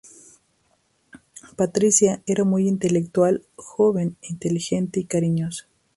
[1.55, 5.67] Patricia era muy intelectual, joven inteligente y cariñosa.